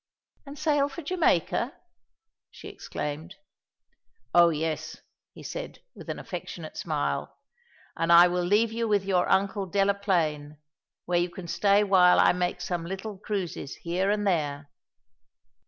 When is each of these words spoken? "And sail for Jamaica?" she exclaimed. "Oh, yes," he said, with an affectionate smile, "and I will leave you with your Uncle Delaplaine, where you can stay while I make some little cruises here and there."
"And 0.47 0.57
sail 0.57 0.89
for 0.89 1.03
Jamaica?" 1.03 1.75
she 2.49 2.69
exclaimed. 2.69 3.35
"Oh, 4.33 4.49
yes," 4.49 4.97
he 5.31 5.43
said, 5.43 5.83
with 5.93 6.09
an 6.09 6.17
affectionate 6.17 6.75
smile, 6.75 7.37
"and 7.95 8.11
I 8.11 8.27
will 8.27 8.41
leave 8.43 8.71
you 8.71 8.87
with 8.87 9.05
your 9.05 9.29
Uncle 9.31 9.67
Delaplaine, 9.69 10.57
where 11.05 11.19
you 11.19 11.29
can 11.29 11.47
stay 11.47 11.83
while 11.83 12.19
I 12.19 12.33
make 12.33 12.61
some 12.61 12.83
little 12.83 13.19
cruises 13.19 13.75
here 13.75 14.09
and 14.09 14.25
there." 14.25 14.71